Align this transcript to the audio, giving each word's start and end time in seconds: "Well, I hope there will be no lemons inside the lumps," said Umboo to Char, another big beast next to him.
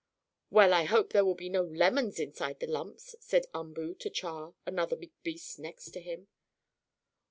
"Well, 0.49 0.73
I 0.73 0.85
hope 0.85 1.13
there 1.13 1.23
will 1.23 1.35
be 1.35 1.47
no 1.47 1.61
lemons 1.61 2.17
inside 2.19 2.59
the 2.59 2.65
lumps," 2.65 3.15
said 3.19 3.45
Umboo 3.53 3.93
to 3.99 4.09
Char, 4.09 4.55
another 4.65 4.95
big 4.95 5.11
beast 5.21 5.59
next 5.59 5.91
to 5.91 6.01
him. 6.01 6.27